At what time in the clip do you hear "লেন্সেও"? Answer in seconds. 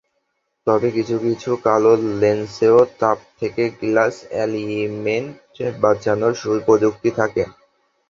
2.21-2.79